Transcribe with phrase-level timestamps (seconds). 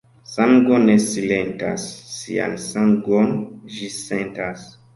[0.29, 3.31] Sango ne silentas, sian sangon
[3.77, 4.69] ĝi sentas.